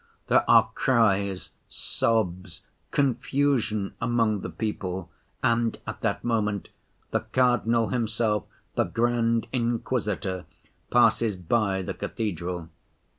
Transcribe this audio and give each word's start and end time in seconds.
"There 0.29 0.49
are 0.49 0.71
cries, 0.73 1.51
sobs, 1.69 2.61
confusion 2.89 3.93
among 4.01 4.41
the 4.41 4.49
people, 4.49 5.11
and 5.43 5.77
at 5.85 6.01
that 6.01 6.23
moment 6.23 6.69
the 7.11 7.19
cardinal 7.19 7.89
himself, 7.89 8.45
the 8.73 8.85
Grand 8.85 9.45
Inquisitor, 9.53 10.45
passes 10.89 11.35
by 11.35 11.83
the 11.83 11.93
cathedral. 11.93 12.69